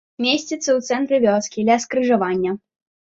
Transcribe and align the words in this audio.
Месціцца 0.25 0.57
ў 0.59 0.79
цэнтры 0.89 1.19
вёскі, 1.25 1.67
ля 1.71 1.77
скрыжавання. 1.85 2.57